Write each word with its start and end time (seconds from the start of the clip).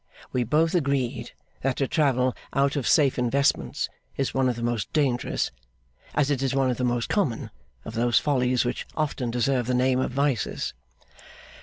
We 0.33 0.43
both 0.43 0.73
agreed 0.73 1.29
that 1.61 1.75
to 1.75 1.87
travel 1.87 2.35
out 2.53 2.75
of 2.75 2.87
safe 2.87 3.19
investments 3.19 3.87
is 4.17 4.33
one 4.33 4.49
of 4.49 4.55
the 4.55 4.63
most 4.63 4.91
dangerous, 4.93 5.51
as 6.15 6.31
it 6.31 6.41
is 6.41 6.55
one 6.55 6.71
of 6.71 6.77
the 6.77 6.83
most 6.83 7.07
common, 7.07 7.51
of 7.85 7.93
those 7.93 8.17
follies 8.17 8.65
which 8.65 8.87
often 8.95 9.29
deserve 9.29 9.67
the 9.67 9.75
name 9.75 9.99
of 9.99 10.09
vices. 10.09 10.73